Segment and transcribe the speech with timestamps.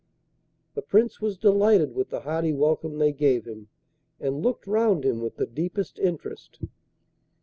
[0.73, 3.67] The Prince was delighted with the hearty welcome they gave him,
[4.19, 6.59] and looked round him with the deepest interest.